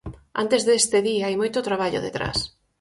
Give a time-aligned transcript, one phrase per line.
[0.43, 2.37] Antes deste día hai moito traballo detrás.